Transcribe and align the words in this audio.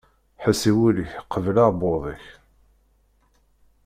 Ḥess 0.43 0.61
i 0.69 0.71
wul-ik 0.77 1.11
qbel 1.33 1.57
aεebbuḍ-ik. 1.63 2.25